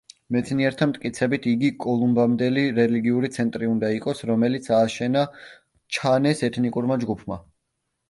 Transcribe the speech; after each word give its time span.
მეცნიერთა 0.35 0.85
მტკიცებით 0.91 1.45
იგი 1.51 1.69
კოლუმბამდელი 1.85 2.65
რელიგიური 2.81 3.31
ცენტრი 3.37 3.71
უნდა 3.75 3.93
იყოს, 4.01 4.27
რომელიც 4.33 4.73
ააშენა 4.81 5.27
ჩანეს 6.01 6.47
ეთნიკურმა 6.53 7.03
ჯგუფმა. 7.07 7.45